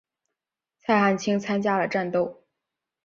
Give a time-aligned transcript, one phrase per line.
[0.79, 2.41] 蔡汉卿参加了战斗。